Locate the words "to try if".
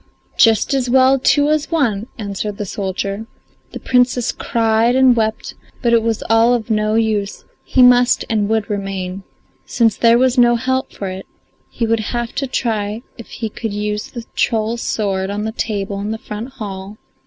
12.37-13.27